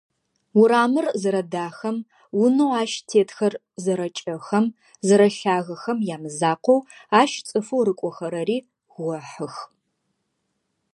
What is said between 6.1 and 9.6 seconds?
ямызакъоу, ащ цӏыфэу рыкӏохэрэри гохьых.